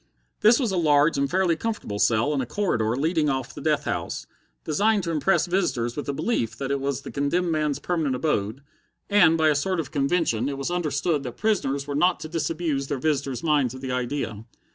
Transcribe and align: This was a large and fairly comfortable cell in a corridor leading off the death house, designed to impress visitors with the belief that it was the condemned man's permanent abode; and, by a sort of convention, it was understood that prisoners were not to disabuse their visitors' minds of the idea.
This 0.39 0.59
was 0.59 0.71
a 0.71 0.77
large 0.77 1.15
and 1.15 1.29
fairly 1.29 1.55
comfortable 1.55 1.99
cell 1.99 2.33
in 2.33 2.41
a 2.41 2.45
corridor 2.47 2.95
leading 2.95 3.29
off 3.29 3.53
the 3.53 3.61
death 3.61 3.83
house, 3.83 4.25
designed 4.63 5.03
to 5.03 5.11
impress 5.11 5.45
visitors 5.45 5.95
with 5.95 6.07
the 6.07 6.11
belief 6.13 6.57
that 6.57 6.71
it 6.71 6.79
was 6.79 7.01
the 7.01 7.11
condemned 7.11 7.51
man's 7.51 7.77
permanent 7.77 8.15
abode; 8.15 8.61
and, 9.11 9.37
by 9.37 9.49
a 9.49 9.53
sort 9.55 9.79
of 9.79 9.91
convention, 9.91 10.49
it 10.49 10.57
was 10.57 10.71
understood 10.71 11.21
that 11.21 11.37
prisoners 11.37 11.85
were 11.85 11.93
not 11.93 12.19
to 12.21 12.27
disabuse 12.27 12.87
their 12.87 12.97
visitors' 12.97 13.43
minds 13.43 13.75
of 13.75 13.81
the 13.81 13.91
idea. 13.91 14.43